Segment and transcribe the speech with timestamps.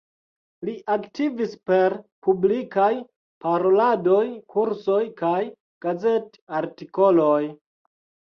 [0.67, 1.93] Li aktivis per
[2.27, 2.87] publikaj
[3.45, 4.23] paroladoj,
[4.55, 5.37] kursoj kaj
[5.87, 7.41] gazet-artikoloj.